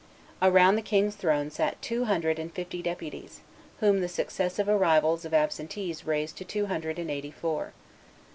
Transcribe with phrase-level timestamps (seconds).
[0.41, 3.41] Around the king's throne sat two hundred and fifty deputies,
[3.81, 7.71] whom the successive arrivals of absentees raised to two hundred and eighty four.